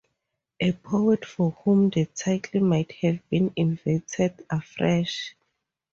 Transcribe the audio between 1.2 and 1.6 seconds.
for